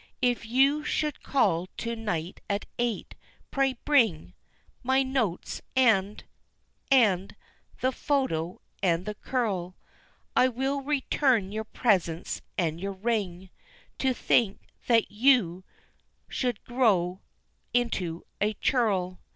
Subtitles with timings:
[0.23, 3.13] If you should call to night, at eight,
[3.51, 4.33] pray bring
[4.81, 6.23] My notes and
[6.89, 7.35] and
[7.81, 9.75] the photo, and the curl,
[10.35, 13.51] I will return your presents and your ring,
[13.99, 15.63] To think, that you
[16.27, 17.21] should grow
[17.71, 19.19] into a churl."